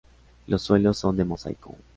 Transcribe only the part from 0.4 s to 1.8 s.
Los suelos son de mosaico.